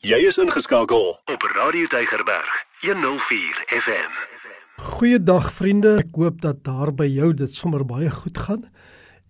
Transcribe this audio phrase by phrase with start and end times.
[0.00, 4.14] Jy is ingeskakel op Radio Deigerberg 104 FM.
[4.80, 5.90] Goeiedag vriende.
[6.00, 8.62] Ek hoop dat daar by jou dit sommer baie goed gaan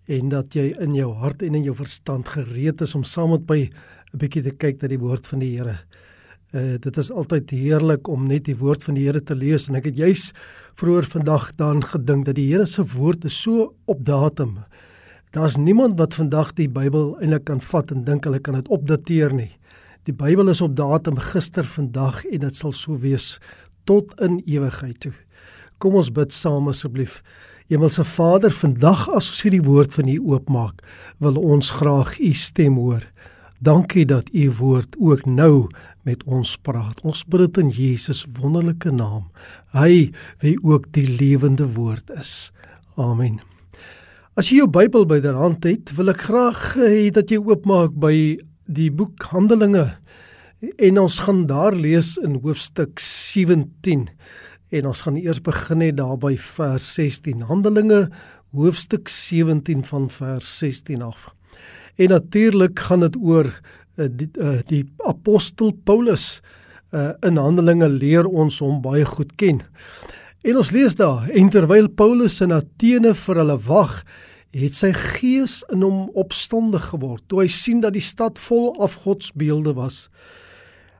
[0.07, 3.43] en dat jy in jou hart en in jou verstand gereed is om saam met
[3.51, 5.75] my 'n bietjie te kyk na die woord van die Here.
[6.55, 9.75] Uh dit is altyd heerlik om net die woord van die Here te lees en
[9.75, 10.31] ek het juis
[10.79, 14.63] vroeër vandag daaraan gedink dat die Here se woord is so op datum.
[15.31, 19.33] Daar's niemand wat vandag die Bybel eintlik kan vat en dink hulle kan dit opdateer
[19.33, 19.51] nie.
[20.09, 23.35] Die Bybel is op datum gister, vandag en dit sal so wees
[23.85, 25.13] tot in ewigheid toe.
[25.77, 27.19] Kom ons bid saam asseblief.
[27.69, 30.81] Hemelse Vader, vandag as ons hierdie woord van U oopmaak,
[31.21, 33.05] wil ons graag U stem hoor.
[33.61, 35.69] Dankie dat U woord ook nou
[36.09, 36.97] met ons praat.
[37.05, 39.29] Ons bid dit in Jesus wonderlike naam.
[39.77, 40.09] Hy
[40.41, 42.49] wie ook die lewende woord is.
[42.97, 43.37] Amen.
[44.33, 48.15] As jy jou Bybel byderhand het, wil ek graag hê dat jy oopmaak by
[48.65, 49.87] die boek Handelinge
[50.61, 54.07] en ons gaan daar lees in hoofstuk 17.
[54.71, 57.47] En ons gaan eers begin net daar by vers 16.
[57.49, 58.05] Handelinge
[58.55, 61.31] hoofstuk 17 van vers 16 af.
[61.97, 66.41] En natuurlik gaan dit oor uh, die, uh, die apostel Paulus.
[66.91, 69.61] Uh, in Handelinge leer ons hom baie goed ken.
[70.41, 74.01] En ons lees daar en terwyl Paulus in Athene vir hulle wag,
[74.51, 79.73] het sy gees in hom opstandig geword toe hy sien dat die stad vol afgodsbeelde
[79.77, 80.09] was.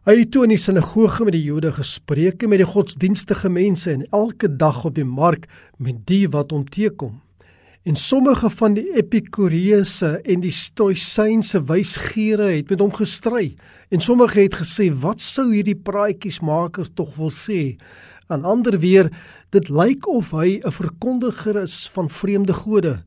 [0.08, 3.92] Hy het toe in die sinagoge met die Jode gespreek en met die godsdienstige mense
[3.92, 7.20] en elke dag op die mark met die wat hom teekom.
[7.86, 13.52] En sommige van die epikureëse en die stoïsynse wysgeere het met hom gestry
[13.92, 17.76] en sommige het gesê wat sou hierdie praatjiesmakers tog wil sê
[18.32, 19.10] Aan ander weer,
[19.52, 23.04] dit lyk of hy 'n verkondiger is van vreemde gode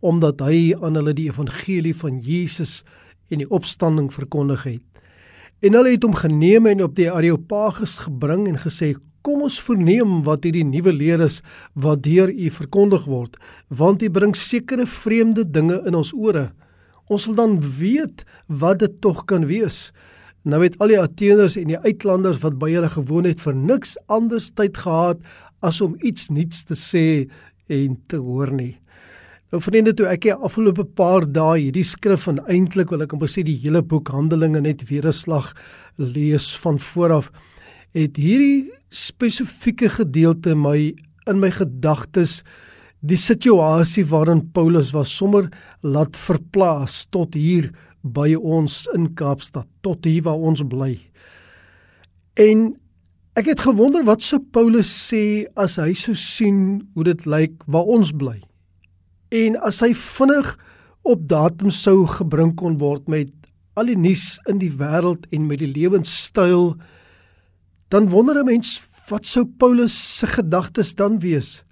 [0.00, 2.82] omdat hy aan hulle die evangelie van Jesus
[3.28, 4.84] en die opstanding verkondig het.
[5.58, 10.22] En hulle het hom geneem en op die Areopagus gebring en gesê: "Kom ons verneem
[10.22, 11.42] wat hierdie nuwe leer is
[11.74, 13.36] wat deur u verkondig word,
[13.68, 16.52] want u bring sekere vreemde dinge in ons ore.
[17.08, 19.92] Ons wil dan weet wat dit tog kan wees."
[20.44, 23.96] Nou het al die Atheners en die uitlanders wat by hulle gewoon het vir niks
[24.06, 25.18] anders tyd gehad
[25.60, 27.28] as om iets nuuts te sê
[27.66, 28.78] en te hoor nie.
[29.48, 33.30] Nou vriende, toe ek die afgelope paar dae hierdie skrif en eintlik wil ek amper
[33.32, 35.54] sê die hele boek Handelinge net weer 'n slag
[35.96, 37.30] lees van vooraf,
[37.96, 40.92] het hierdie spesifieke gedeelte my
[41.26, 42.42] in my gedagtes
[43.00, 45.48] die situasie waarin Paulus was sommer
[45.82, 47.72] laat verplaas tot hier
[48.02, 50.98] by ons in Kaapstad tot hier waar ons bly.
[52.36, 52.76] En
[53.34, 57.88] ek het gewonder wat sou Paulus sê as hy sou sien hoe dit lyk waar
[57.88, 58.42] ons bly.
[59.34, 60.54] En as hy vinnig
[61.08, 63.32] op datum sou gebring kon word met
[63.78, 66.74] al die nuus in die wêreld en met die lewenstyl
[67.92, 71.62] dan wonder 'n mens wat sou Paulus se gedagtes dan wees?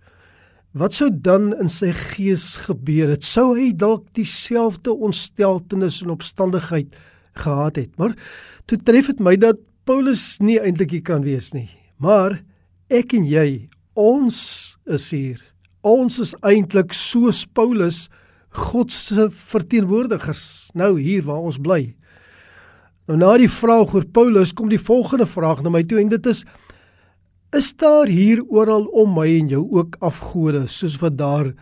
[0.73, 3.25] Wat sou dan in sy gees gebeur het?
[3.25, 6.93] Sou hy dalk dieselfde ontsteltenis en opstandigheid
[7.33, 7.99] gehad het?
[7.99, 8.17] Maar
[8.67, 11.69] toe tref dit my dat Paulus nie eintlik hier kan wees nie.
[11.97, 12.43] Maar
[12.89, 15.41] ek en jy, ons is hier.
[15.87, 18.07] Ons is eintlik soos Paulus
[18.57, 21.95] God se verteenwoordigers nou hier waar ons bly.
[23.07, 26.33] Nou na die vraag oor Paulus kom die volgende vraag na my toe en dit
[26.33, 26.43] is
[27.55, 31.53] Is daar hier oral om my en jou ook afgode soos wat daar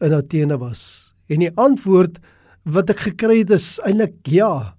[0.00, 1.12] in Athene was?
[1.28, 2.16] En die antwoord
[2.64, 4.72] wat ek gekry het is eintlik ja.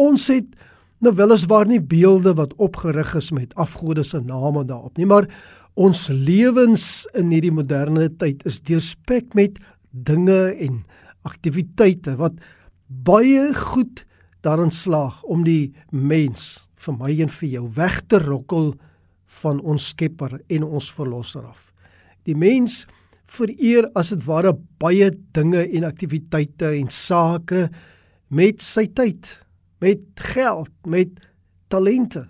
[0.00, 0.48] Ons het
[1.04, 5.28] nou weliswaar nie beelde wat opgerig is met afgode se name daarop nie, maar
[5.76, 9.58] ons lewens in hierdie moderne tyd is deurspek met
[9.92, 10.80] dinge en
[11.28, 12.38] aktiwiteite wat
[12.86, 14.04] baie goed
[14.46, 18.72] daarin slaag om die mens vir my en vir jou weg te rokkel
[19.42, 21.72] van ons Skepper en ons Verlosser af.
[22.24, 22.84] Die mens
[23.26, 27.66] vereer as dit ware baie dinge en aktiwiteite en sake
[28.30, 29.28] met sy tyd,
[29.82, 31.12] met geld, met
[31.70, 32.24] talente.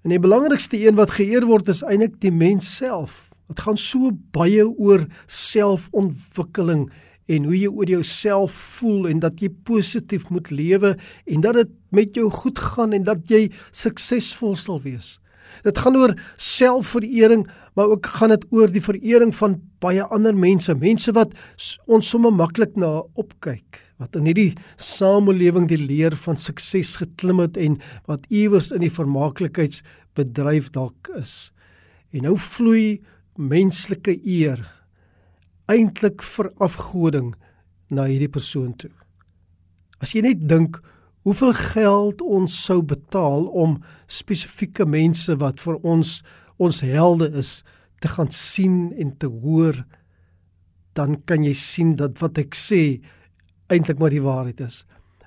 [0.00, 3.26] En die belangrikste een wat geëer word is eintlik die mens self.
[3.52, 6.86] Dit gaan so baie oor selfontwikkeling
[7.30, 10.94] en hoe jy oor jouself voel en dat jy positief moet lewe
[11.26, 15.18] en dat dit met jou goed gaan en dat jy suksesvol sal wees.
[15.66, 17.44] Dit gaan oor selfverering,
[17.76, 21.34] maar ook gaan dit oor die verering van baie ander mense, mense wat
[21.86, 27.58] ons sommer maklik na opkyk, wat in hierdie samelewing die leer van sukses geklim het
[27.60, 27.76] en
[28.08, 31.50] wat iewers in die vermaaklikheidsbedryf dalk is.
[32.16, 33.02] En nou vloei
[33.36, 34.62] menslike eer
[35.70, 37.34] eintlik vir afgoding
[37.92, 38.90] na hierdie persoon toe.
[40.00, 40.80] As jy net dink
[41.28, 46.20] hoeveel geld ons sou betaal om spesifieke mense wat vir ons
[46.60, 47.60] ons helde is
[48.00, 49.76] te gaan sien en te hoor
[50.96, 53.00] dan kan jy sien dat wat ek sê
[53.70, 54.84] eintlik maar die waarheid is.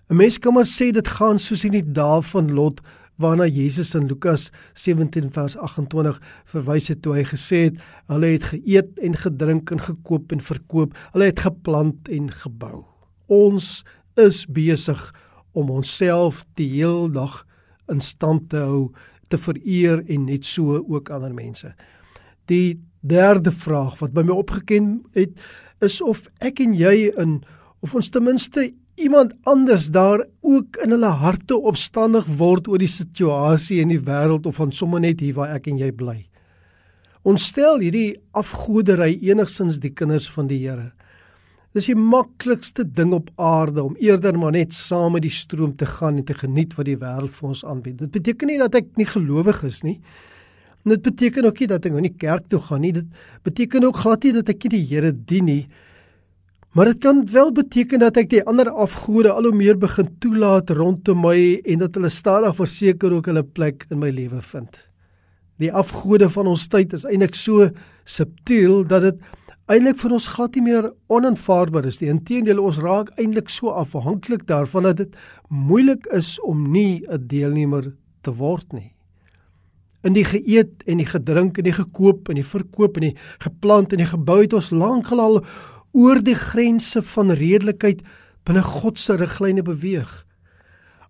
[0.09, 2.81] 'n Mens kan maar sê dit gaan soos in die dae van Lot
[3.15, 7.79] waarna Jesus in Lukas 17 vers 28 verwys het toe hy gesê het
[8.11, 12.83] hulle het geëet en gedrink en gekoop en verkoop, hulle het geplant en gebou.
[13.27, 13.83] Ons
[14.19, 14.99] is besig
[15.53, 17.43] om onsself die heel dag
[17.91, 18.91] in stand te hou,
[19.29, 21.73] te vereer en net so ook ander mense.
[22.49, 25.37] Die derde vraag wat by my opgeken het
[25.83, 27.41] is of ek en jy in
[27.83, 32.91] of ons ten minste iemand anders daar ook in hulle harte opstandig word oor die
[32.91, 36.19] situasie in die wêreld of van sommer net hier waar ek en jy bly.
[37.27, 40.91] Ons stel hierdie afgodery enigsins die kinders van die Here.
[41.73, 45.87] Dis die maklikste ding op aarde om eerder maar net saam met die stroom te
[45.89, 47.97] gaan en te geniet wat die wêreld vir ons aanbied.
[48.03, 49.97] Dit beteken nie dat ek nie gelowig is nie.
[50.85, 52.93] Dit beteken ook nie dat ek nou nie kerk toe gaan nie.
[52.99, 53.07] Dit
[53.47, 55.63] beteken ook glad nie dat ek nie die Here dien nie.
[56.73, 60.71] Maar dit kan wel beteken dat ek die ander afgode al hoe meer begin toelaat
[60.73, 61.37] rondom my
[61.69, 64.79] en dat hulle stadig verseker ook hulle plek in my lewe vind.
[65.61, 67.67] Die afgode van ons tyd is eintlik so
[68.09, 69.19] subtiel dat dit
[69.69, 72.09] eintlik vir ons glad nie meer onaanvaarbaar is nie.
[72.09, 75.13] Inteendeel ons raak eintlik so afhanklik daarvan dat dit
[75.53, 77.93] moeilik is om nie 'n deelnemer
[78.23, 78.95] te word nie.
[80.03, 83.93] In die geëet en die gedrink en die gekoop en die verkoop en die geplant
[83.93, 85.45] en die gebou het ons lank al
[85.93, 88.01] oor die grense van redelikheid
[88.45, 90.09] binne God se riglyne beweeg.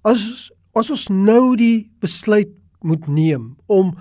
[0.03, 2.49] As as ons nou die besluit
[2.81, 3.93] moet neem om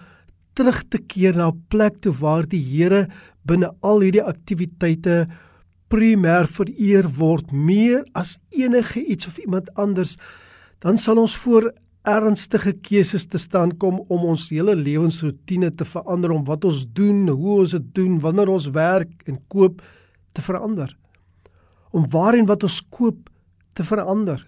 [0.56, 3.08] terug te keer na 'n plek toe waar die Here
[3.44, 5.29] binne al hierdie aktiwiteite
[5.93, 10.17] primêr vereer word meer as enige iets of iemand anders,
[10.81, 16.32] dan sal ons voor ernstige keuses te staan kom om ons hele lewensroetine te verander
[16.32, 19.82] om wat ons doen, hoe ons dit doen, wanneer ons werk en koop
[20.32, 20.96] te verander.
[21.93, 23.29] Om waarin wat ons koop
[23.76, 24.40] te verander.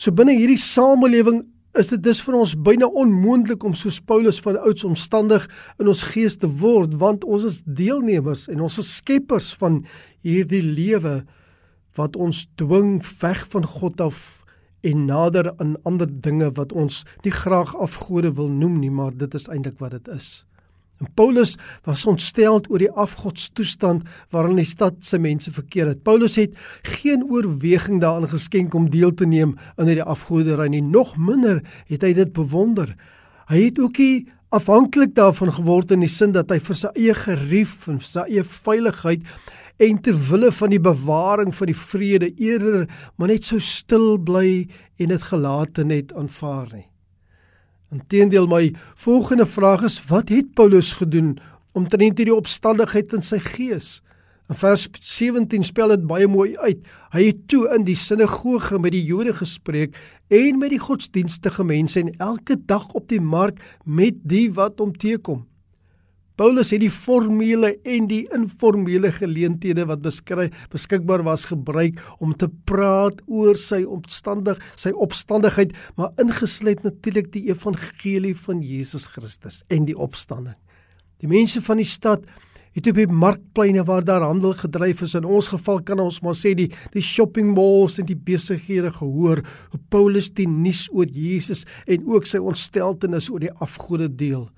[0.00, 1.44] So binne hierdie samelewing
[1.78, 5.46] is dit dus vir ons byna onmoontlik om soos Paulus van ouds omstandig
[5.78, 9.84] in ons gees te word want ons is deelnemers en ons is skeppers van
[10.26, 11.20] hierdie lewe
[11.98, 14.40] wat ons dwing weg van God af
[14.82, 19.34] en nader aan ander dinge wat ons nie graag afgode wil noem nie maar dit
[19.36, 20.42] is eintlik wat dit is.
[21.00, 21.54] En Paulus
[21.88, 24.04] was ontstel oor die afgodstoestand
[24.34, 26.02] waarin die stad se mense verkeer het.
[26.04, 26.52] Paulus het
[26.98, 32.04] geen oorweging daaraan geskenk om deel te neem aan hierdie afgoderry nie, nog minder het
[32.04, 32.92] hy dit bewonder.
[33.48, 37.16] Hy het ook nie afhanklik daarvan geword in die sin dat hy vir sy eie
[37.16, 39.24] gerief en sy eie veiligheid
[39.80, 42.84] en ter wille van die bewaring van die vrede eerder
[43.16, 44.66] maar net so stil bly
[45.00, 46.89] en dit gelate net aanvaar nie.
[47.90, 51.32] Inteendeel my volgende vraag is wat het Paulus gedoen
[51.74, 53.98] om teen hierdie opstandigheid in sy gees?
[54.50, 56.86] In vers 17 spel dit baie mooi uit.
[57.10, 59.98] Hy het toe in die sinagoge met die Jode gespreek
[60.30, 64.94] en met die godsdienstige mense en elke dag op die mark met die wat hom
[64.94, 65.42] teekom.
[66.40, 72.46] Paulus het die formele en die informele geleenthede wat beskryf beskikbaar was gebruik om te
[72.64, 79.84] praat oor sy opstandig, sy opstandigheid, maar ingesluit natuurlik die evangelie van Jesus Christus en
[79.84, 80.56] die opstanding.
[81.20, 82.24] Die mense van die stad
[82.72, 86.38] het op die markpleine waar daar handel gedryf is in ons geval kan ons maar
[86.38, 91.66] sê die die shopping malls en die besighede gehoor hoe Paulus die nuus oor Jesus
[91.84, 94.48] en ook sy ontsteltenis oor die afgode deel.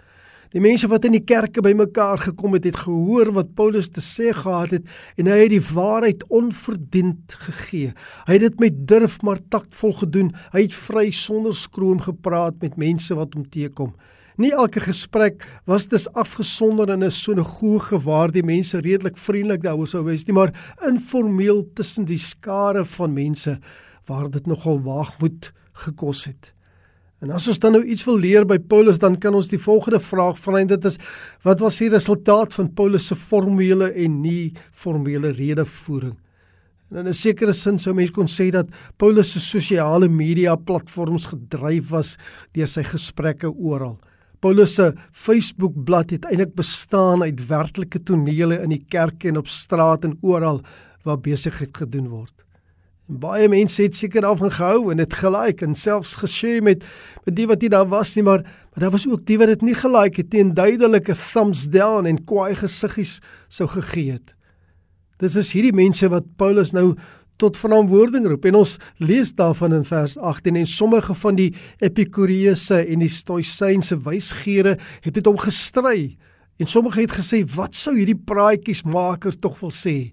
[0.52, 4.34] Die mense wat in die kerke bymekaar gekom het, het gehoor wat Paulus te sê
[4.36, 7.94] gehad het en hy het die waarheid onverdiend gegee.
[8.28, 10.34] Hy het dit met durf maar taktvol gedoen.
[10.52, 13.94] Hy het vry sonder skroom gepraat met mense wat hom teekom.
[14.36, 19.86] Nie elke gesprek was dus afgesonder in 'n sinagoge waar die mense redelik vriendelik daaroor
[19.86, 20.52] sou wees nie, maar
[20.86, 23.58] informeel tussen die skare van mense
[24.06, 26.52] waar dit nogal waagmoed gekos het.
[27.22, 30.00] En as ons dan nou iets wil leer by Paulus, dan kan ons die volgende
[30.02, 30.98] vraag vra en dit is
[31.46, 36.16] wat was die resultaat van Paulus se formele en nie formele redevoering?
[36.90, 38.66] En in 'n sekere sin sou mens kon sê dat
[38.98, 42.18] Paulus se sosiale media platforms gedryf was
[42.52, 43.98] deur sy gesprekke oral.
[44.40, 49.46] Paulus se Facebook bladsy het eintlik bestaan uit werklike tonele in die kerke en op
[49.46, 50.60] straat en oral
[51.04, 52.34] waar besigheid gedoen word.
[53.08, 56.84] En baie mense het seker daarvan gehou en dit gelike en selfs geshare met
[57.26, 59.62] met die wat nie daar was nie, maar maar daar was ook die wat dit
[59.62, 64.34] nie gelike het teen duidelike thumbs down en kwaai gesiggies sou gegee het.
[65.18, 66.94] Dis is hierdie mense wat Paulus nou
[67.42, 68.46] tot verantwoording roep.
[68.48, 71.50] En ons lees daarvan in vers 18 en sommige van die
[71.82, 76.16] epikureëse en die stoïsynse wysgeere het met hom gestry.
[76.62, 80.12] En sommige het gesê, "Wat sou hierdie praatjiesmaker tog wil sê?"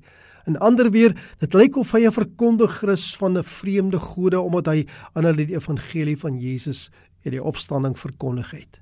[0.50, 4.66] En ander weer, dit lyk of hy 'n verkondiger is van 'n vreemde gode omdat
[4.66, 6.90] hy aan hulle die evangelie van Jesus
[7.24, 8.82] en die opstanding verkondig het.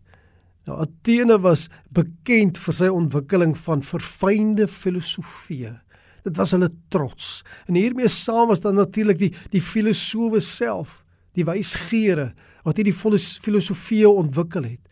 [0.66, 5.74] Nou Athene was bekend vir sy ontwikkeling van verfynde filosofie.
[6.24, 7.44] Dit was hulle trots.
[7.68, 12.34] En hiermee saam was dan natuurlik die die filosowe self, die wysgeere
[12.64, 12.96] wat hierdie
[13.42, 14.88] filosofie ontwikkel het.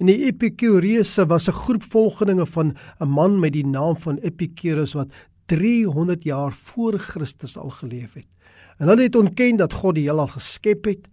[0.00, 4.94] En die Epikureëse was 'n groep volgelinge van 'n man met die naam van Epicurus
[4.94, 5.12] wat
[5.50, 8.26] 300 jaar voor Christus al geleef het.
[8.78, 11.08] En hulle het ontken dat God die heelal geskep het.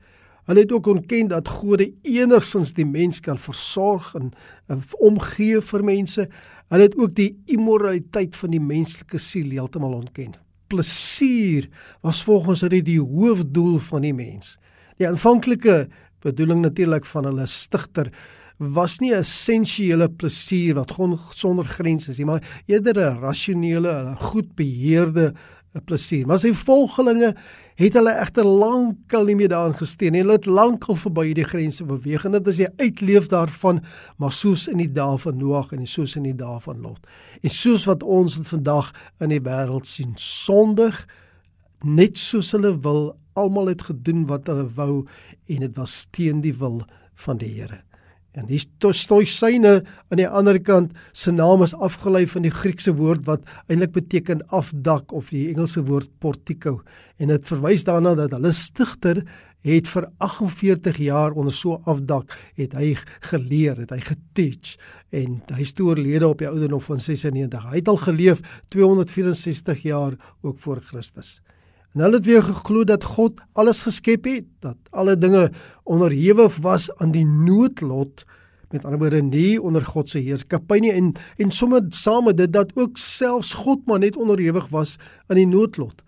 [0.47, 4.31] Hulle het ook ontken dat God enigsins die mens kan versorg en,
[4.71, 6.27] en omgee vir mense.
[6.69, 10.35] Hulle het ook die immoraliteit van die menslike siel heeltemal ontken.
[10.71, 11.67] Plesier
[12.05, 14.55] was volgens hulle die hoofdoel van die mens.
[14.99, 15.87] Die aanvanklike
[16.23, 18.11] bedoeling natuurlik van hulle stigter
[18.57, 20.95] was nie 'n essensiële plesier wat
[21.33, 25.33] sonder grense is nie, maar eerder 'n rasionele, goed beheerde
[25.85, 26.25] plesier.
[26.27, 27.35] Maar sy volgelinge
[27.77, 30.23] het hulle egter lankal nie meer daarin gesteen nie.
[30.23, 33.83] Hulle het lankal verby hierdie grense beweeg en dit is die uitleef daarvan,
[34.17, 37.05] maar soos in die dae van Noag en soos in die dae van Lot.
[37.43, 41.05] En soos wat ons vandag in die wêreld sien, sondig
[41.85, 45.05] net soos hulle wil, almal het gedoen wat hulle wou
[45.45, 46.81] en dit was teen die wil
[47.27, 47.86] van die Here.
[48.37, 53.25] En die stoïsyne aan die ander kant se naam is afgelei van die Griekse woord
[53.25, 56.81] wat eintlik beteken afdak of die Engelse woord portico
[57.17, 59.23] en dit verwys daarna dat hulle stigter
[59.65, 62.93] het vir 48 jaar onder so afdak het hy
[63.31, 64.77] geleer, het hy geteach
[65.17, 67.69] en hy is oorlede op die ouderdom van 96.
[67.71, 68.41] Hy het al geleef
[68.75, 71.39] 264 jaar ook voor Christus.
[71.93, 75.51] En hulle het weer geglo dat God alles geskep het, dat alle dinge
[75.83, 78.25] onderhewig was aan die noodlot
[78.71, 82.51] met ander woorde nie onder God se heerskappy nie en en sommer saam met dit
[82.53, 86.03] dat ook selfs God maar net onderhewig was aan die noodlot.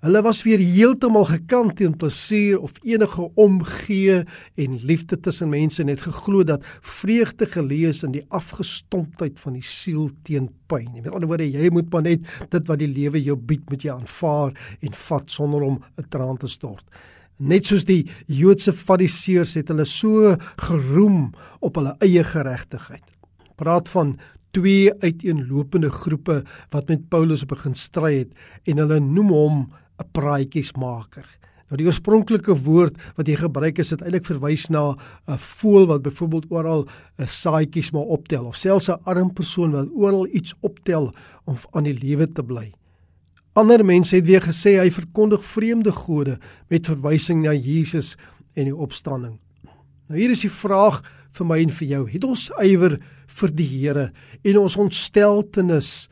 [0.00, 4.22] Hulle was weer heeltemal gekant teen plesier of enige omgee
[4.56, 9.64] en liefde tussen mense en het geglo dat vreugde gelees in die afgestomptheid van die
[9.66, 10.88] siel teen pyn.
[10.94, 13.98] Met ander woorde, jy moet maar net dit wat die lewe jou bied met jou
[13.98, 16.84] aanvaar en vat sonder om 'n traan te stort.
[17.36, 23.04] Net soos die Joodse Fariseërs het hulle so geroem op hulle eie geregtigheid.
[23.56, 24.18] Praat van
[24.50, 28.32] twee uiteenlopende groepe wat met Paulus begin stry het
[28.64, 29.68] en hulle noem hom
[30.00, 31.26] 'n praatjiesmaker.
[31.70, 34.96] Nou die oorspronklike woord wat jy gebruik is dit eintlik verwys na
[35.28, 36.88] 'n voël wat byvoorbeeld oral
[37.18, 41.12] 'n saadjies maar optel of selfs 'n arm persoon wat oral iets optel
[41.46, 42.72] om aan die lewe te bly.
[43.54, 46.38] Ander mense het weer gesê hy verkondig vreemde gode
[46.68, 48.16] met verwysing na Jesus
[48.54, 49.38] en die opstanding.
[50.08, 51.02] Nou hier is die vraag
[51.32, 52.10] vir my en vir jou.
[52.10, 56.08] Het ons ywer vir die Here en ons ontsteltenis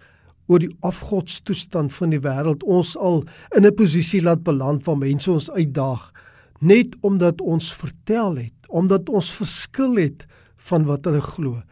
[0.48, 3.24] oor die afgodstoestand van die wêreld ons al
[3.56, 6.12] in 'n posisie laat beland waar mense ons uitdaag
[6.58, 10.26] net omdat ons vertel het, omdat ons verskil het
[10.68, 11.62] van wat hulle glo.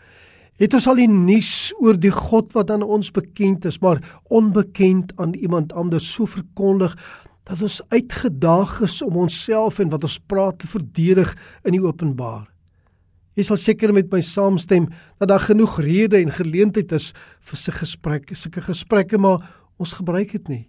[0.56, 4.00] Het ons al die nuus oor die God wat aan ons bekend is, maar
[4.32, 6.94] onbekend aan iemand anders so verkondig
[7.46, 12.46] dat ons uitgedaag is om onsself en wat ons praat te verdedig in die openbaar.
[13.36, 14.88] Jy sal seker met my saamstem
[15.20, 17.10] dat daar genoeg rede en geleentheid is
[17.44, 19.44] vir sulke gesprekke, sulke gesprekke, maar
[19.76, 20.64] ons gebruik dit nie.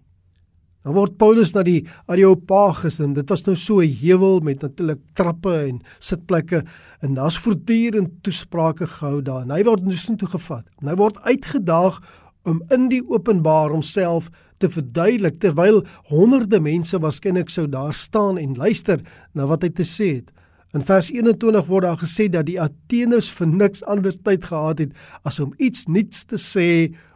[0.84, 1.82] Dan word Paulus na die
[2.12, 6.64] Areopagus en dit was nou so 'n heuwel met natuurlik trappe en sitplekke
[7.02, 9.42] en daar's voortdurend toesprake gehou daar.
[9.42, 10.66] En hy word nou sin toe gevat.
[10.82, 12.00] En hy word uitgedaag
[12.46, 18.56] om in die openbaar homself te verduidelik terwyl honderde mense waarskynlik sou daar staan en
[18.56, 19.02] luister
[19.34, 20.32] na wat hy te sê het.
[20.76, 24.98] In vers 21 word daar gesê dat die Ateners vir niks anders tyd gehad het
[25.24, 26.68] as om iets nuuts te sê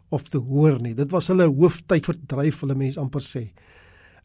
[0.09, 0.93] of te hoor nie.
[0.95, 3.49] Dit was hulle hooftyd verdryf hulle mense amper sê.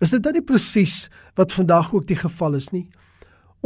[0.02, 1.06] Is dit dan nie presies
[1.38, 2.86] wat vandag ook die geval is nie?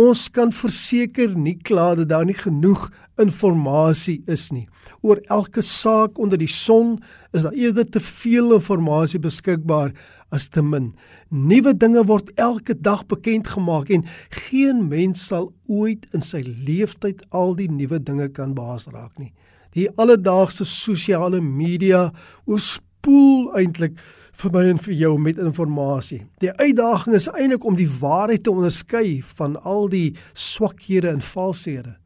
[0.00, 2.86] Ons kan verseker nie kla dat daar nie genoeg
[3.20, 4.66] inligting is nie.
[5.04, 6.98] Oor elke saak onder die son
[7.36, 9.92] is daar eerder te veel inligting beskikbaar
[10.30, 10.92] as te min.
[11.28, 14.06] Nuwe dinge word elke dag bekend gemaak en
[14.46, 19.32] geen mens sal ooit in sy lewenstyd al die nuwe dinge kan behaas raak nie.
[19.74, 22.08] Die alledaagse sosiale media
[22.46, 23.98] oorspoel eintlik
[24.40, 26.26] vir my en vir jou met inligting.
[26.40, 31.96] Die uitdaging is eintlik om die waarheid te onderskei van al die swakhede en valshede.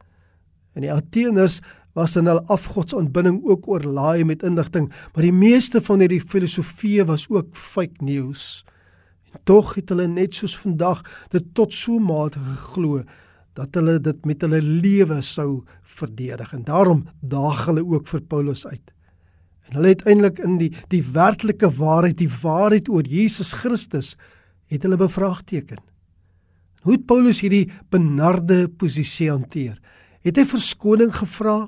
[0.75, 1.61] En die Ateners
[1.95, 7.29] was in hul afgodsaanbidding ook oorlaai met inligting, maar die meeste van hierdie filosofieë was
[7.31, 8.65] ook fake news.
[9.47, 11.03] Tog het hulle net soos vandag
[11.35, 13.03] dit tot so mate geglo
[13.55, 15.63] dat hulle dit met hulle lewe sou
[15.97, 18.91] verdedig en daarom daag hulle ook vir Paulus uit.
[19.69, 24.15] En hulle het eintlik in die die werklike waarheid, die waarheid oor Jesus Christus
[24.73, 25.79] het hulle bevraagteken.
[26.85, 29.79] Hoe het Paulus hierdie benarde posisie hanteer?
[30.25, 31.65] Het hy verskoning gevra?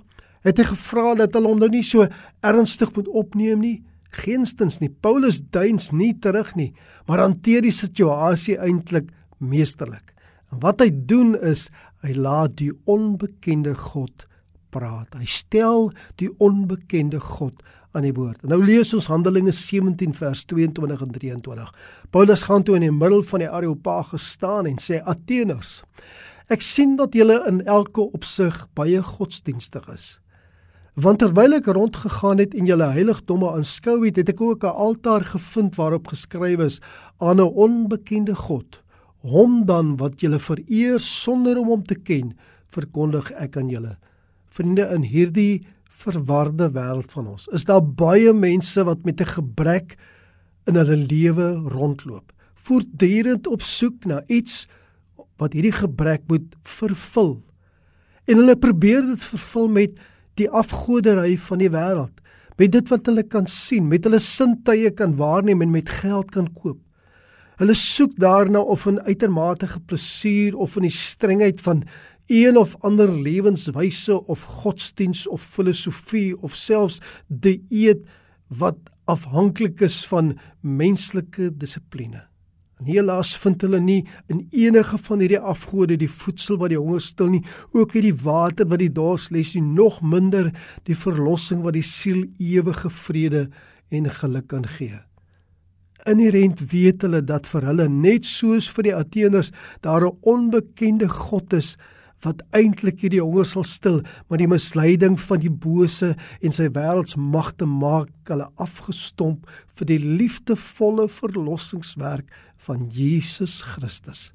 [0.47, 2.07] Het hy gevra dat hulle hom nou nie so
[2.47, 3.76] ernstig moet opneem nie?
[4.17, 4.88] Geenstens nie.
[4.88, 6.71] Paulus duins nie terug nie,
[7.09, 9.11] maar hanteer die situasie eintlik
[9.43, 10.15] meesterlik.
[10.55, 11.67] En wat hy doen is
[12.07, 14.26] hy laat die onbekende God
[14.71, 15.17] praat.
[15.19, 17.65] Hy stel die onbekende God
[17.97, 18.45] aan die woord.
[18.47, 21.73] Nou lees ons Handelinge 17 vers 22 en 23.
[22.15, 25.83] Paulus gaan toe in die middel van die Areopagus staan en sê: "Ateners,
[26.49, 30.07] ek sien dat julle in elke opsig baie godsdienstig is.
[30.97, 35.25] Want terwyl ek rondgegaan het en julle heiligdomme aanskou het, het ek ook 'n altaar
[35.29, 36.81] gevind waarop geskrywe is
[37.21, 38.81] aan 'n onbekende God.
[39.21, 42.33] Hom dan wat julle vereer sonder om hom te ken,
[42.69, 43.99] verkondig ek aan julle."
[44.49, 47.49] Vriende, in hierdie verwarde wêreld van ons.
[47.49, 49.97] Is daar baie mense wat met 'n gebrek
[50.67, 54.67] in hulle lewe rondloop, voortdurend op soek na iets
[55.37, 57.43] wat hierdie gebrek moet vervul.
[58.25, 59.99] En hulle probeer dit vervul met
[60.40, 62.23] die afgoderry van die wêreld,
[62.57, 66.49] met dit wat hulle kan sien, met hulle sintuie kan waarneem en met geld kan
[66.57, 66.81] koop.
[67.61, 71.87] Hulle soek daarna of in uitermate geplesier of in die strengheid van
[72.28, 78.02] een of ander lewenswyse of godsdiens of filosofie of selfs dieet
[78.49, 82.26] wat afhanklik is van menslike dissipline.
[82.76, 87.00] En helaas vind hulle nie in enige van hierdie afgode die voedsel wat die honger
[87.00, 87.42] stil nie,
[87.73, 90.50] ook nie die water wat die dors les nie, nog minder
[90.85, 93.47] die verlossing wat die siel ewige vrede
[93.88, 95.00] en geluk kan gee.
[96.06, 101.52] Inherent weet hulle dat vir hulle net soos vir die Ateners daar 'n onbekende God
[101.52, 101.76] is
[102.25, 107.66] wat eintlik hierdie honger sal stil, maar die misleiding van die bose en sy wêreldsmagte
[107.66, 112.26] maak hulle afgestomp vir die liefdevolle verlossingswerk
[112.67, 114.31] van Jesus Christus.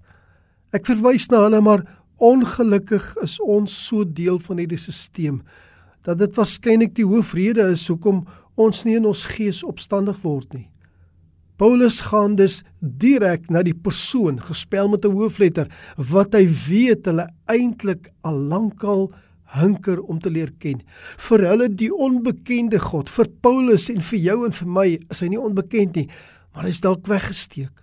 [0.72, 1.84] Ek verwys na hulle maar
[2.22, 5.42] ongelukkig is ons so deel van hierdie stelsel
[6.06, 8.24] dat dit waarskynlik die hoofrede is hoekom
[8.62, 10.68] ons nie in ons gees opstandig word nie.
[11.62, 15.68] Paulus gaan dus direk na die persoon gespel met 'n hoofletter
[15.98, 19.12] wat hy weet hulle eintlik al lankal
[19.54, 20.82] hunker om te leer ken.
[21.18, 25.28] Vir hulle die onbekende God, vir Paulus en vir jou en vir my is hy
[25.28, 26.10] nie onbekend nie,
[26.54, 27.82] maar hy's dalk weggesteek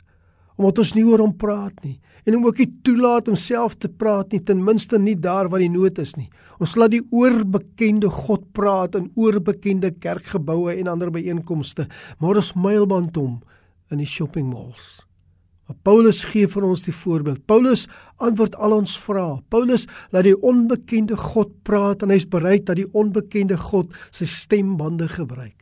[0.59, 1.97] omdat ons nie oor hom praat nie
[2.29, 5.63] en hom ook nie toelaat om self te praat nie, ten minste nie daar waar
[5.65, 6.27] die nood is nie.
[6.61, 11.87] Ons laat die oorbekende God praat in oorbekende kerkgeboue en ander byeenkomste,
[12.21, 13.39] maar ons mylband hom
[13.95, 14.99] in die shopping malls.
[15.69, 17.43] Maar Paulus gee vir ons die voorbeeld.
[17.49, 17.87] Paulus
[18.25, 19.39] antwoord al ons vrae.
[19.53, 25.11] Paulus laat die onbekende God praat en hy's bereid dat die onbekende God sy stembande
[25.13, 25.57] gebruik.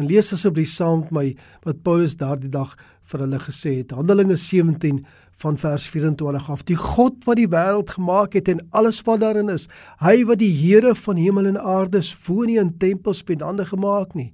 [0.00, 1.26] En lees asseblief saam met my
[1.66, 2.72] wat Paulus daardie dag
[3.12, 3.92] vir hulle gesê het.
[3.92, 5.02] Handelinge 17
[5.40, 6.64] van vers 24 af.
[6.68, 9.68] Die God wat die wêreld gemaak het en alles wat daarin is,
[10.00, 13.68] hy wat die Here van hemel en aarde is, woon nie in tempels met hande
[13.68, 14.32] gemaak nie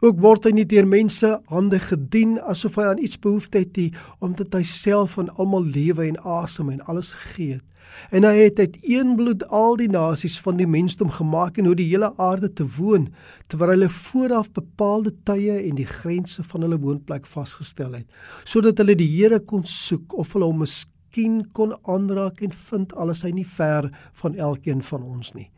[0.00, 3.90] Ook word hy nie deur mense hande gedien asof hy aan iets behoefte het nie,
[4.24, 7.66] omdat hy self van almal lewe en asem en alles gegee het.
[8.14, 11.76] En hy het uit een bloed al die nasies van die mensdom gemaak en hoe
[11.76, 13.10] die hele aarde te woon,
[13.50, 18.08] terwyl hulle vooraf bepaalde tye en die grense van hulle woonplek vasgestel het,
[18.48, 23.26] sodat hulle die Here kon soek of hulle hom miskien kon aanraak en vind alles
[23.26, 23.90] hy nie ver
[24.22, 25.50] van elkeen van ons nie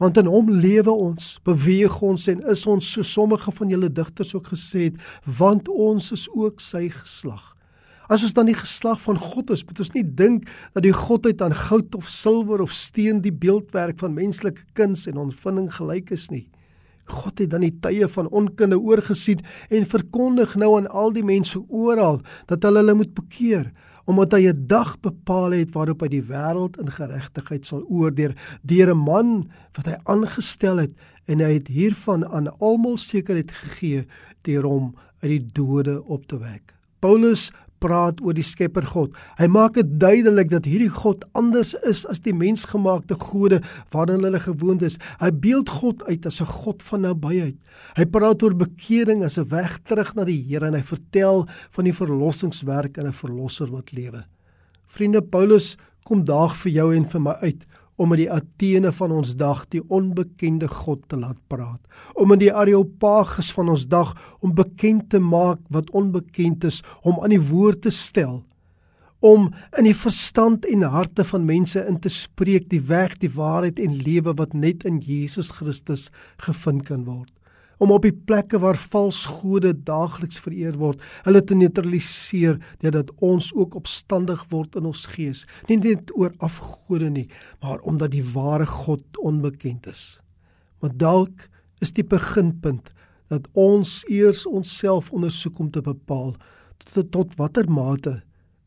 [0.00, 4.32] want in hom lewe ons, beweeg ons en is ons so sommige van julle digters
[4.34, 7.50] ook gesê het, want ons is ook sy geslag.
[8.10, 11.44] As ons dan die geslag van God is, moet ons nie dink dat die godheid
[11.44, 16.26] aan goud of silwer of steen die beeldwerk van menslike kuns en onvinding gelyk is
[16.32, 16.48] nie.
[17.10, 21.58] God het dan die tye van onkunde oorgesien en verkondig nou aan al die mense
[21.68, 23.68] oral dat hulle hulle moet bekeer
[24.10, 28.90] omdat hy 'n dag bepaal het waarop hy die wêreld in geregtigheid sal oordeel deur
[28.90, 30.92] 'n man wat hy aangestel het
[31.26, 34.06] en hy het hiervan aan almal sekerheid gegee
[34.42, 36.74] deur hom uit die dode op te wek.
[37.00, 39.14] Paulus praat oor die Skepper God.
[39.38, 43.60] Hy maak dit duidelik dat hierdie God anders is as die mensgemaakte gode
[43.94, 44.98] waarna hulle gewoond is.
[45.20, 47.56] Hy beeld God uit as 'n God van nabyheid.
[47.96, 51.84] Hy praat oor bekering as 'n weg terug na die Here en hy vertel van
[51.84, 54.24] die verlossingswerk en 'n verlosser wat lewe.
[54.86, 57.66] Vriende, Paulus kom daag vir jou en vir my uit
[58.00, 61.80] om met die Athene van ons dag die onbekende God te laat praat,
[62.16, 67.20] om in die Areopagus van ons dag om bekend te maak wat onbekend is, om
[67.20, 68.40] aan die woord te stel.
[69.20, 73.82] Om in die verstand en harte van mense in te spreek die weg, die waarheid
[73.84, 76.08] en lewe wat net in Jesus Christus
[76.40, 77.28] gevind kan word
[77.80, 83.50] om op die plekke waar vals gode daagliks vereer word, hulle te neutraliseer deurdat ons
[83.56, 87.26] ook opstandig word in ons gees, nie net oor afgode nie,
[87.64, 90.20] maar omdat die ware God onbekend is.
[90.80, 91.48] Maar dalk
[91.80, 92.92] is die beginpunt
[93.32, 96.34] dat ons eers onsself ondersoek om te bepaal
[96.84, 98.18] tot, tot watter mate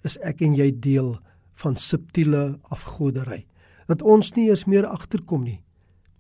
[0.08, 1.16] is ek en jy deel
[1.62, 3.44] van subtiele afgodery
[3.92, 5.60] dat ons nie eens meer agterkom nie.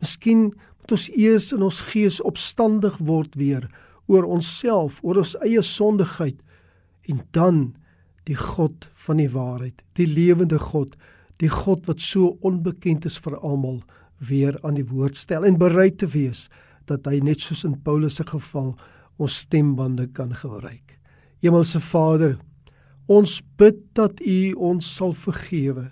[0.03, 0.49] Miskien
[0.83, 3.69] moet ons eers in ons gees opstandig word weer
[4.11, 6.35] oor onsself, oor ons eie sondigheid
[7.07, 7.61] en dan
[8.27, 10.97] die God van die waarheid, die lewende God,
[11.39, 13.79] die God wat so onbekend is vir almal,
[14.19, 16.49] weer aan die woord stel en bereid te wees
[16.91, 18.73] dat hy net soos in Paulus se geval
[19.23, 20.97] ons stembande kan gebruik.
[21.43, 22.37] Hemelse Vader,
[23.07, 24.39] ons bid dat U
[24.71, 25.89] ons sal vergewe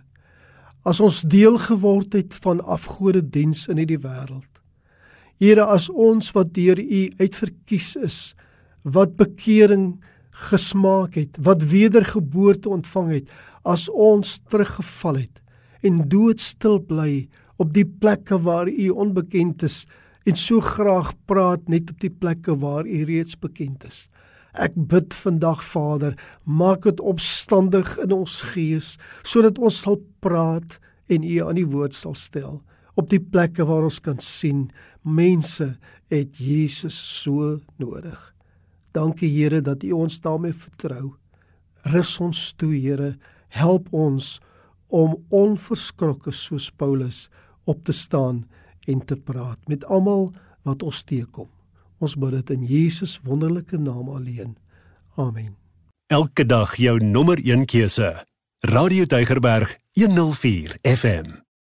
[0.83, 4.50] as ons deel geword het van afgode diens in hierdie wêreld.
[5.41, 8.17] Here as ons wat deur U uitverkies is,
[8.85, 9.95] wat bekering
[10.51, 13.31] gesmaak het, wat wedergeboorte ontvang het,
[13.65, 15.41] as ons teruggeval het
[15.81, 17.25] en doodstil bly
[17.57, 19.81] op die plekke waar U onbekend is
[20.29, 24.05] en so graag praat net op die plekke waar U reeds bekend is.
[24.53, 26.13] Ek bid vandag Vader,
[26.45, 28.93] maak dit opstandig in ons gees
[29.25, 30.77] sodat ons sal praat
[31.09, 32.59] en U aan die woord sal stel
[32.99, 34.67] op die plekke waar ons kan sien
[35.01, 35.77] mense
[36.11, 38.19] het Jesus so nodig.
[38.91, 41.15] Dankie Here dat U ons daarmee vertrou.
[41.81, 43.15] Rus ons toe Here,
[43.47, 44.39] help ons
[44.87, 47.29] om onverskrokke soos Paulus
[47.63, 48.45] op te staan
[48.87, 50.31] en te praat met almal
[50.67, 51.49] wat ons teekom.
[52.01, 54.57] Ons bid dit in Jesus wonderlike naam alleen.
[55.15, 55.55] Amen.
[56.11, 58.25] Elke dag jou nommer 1 keuse.
[58.67, 61.50] Radio Deugerberg 104 FM.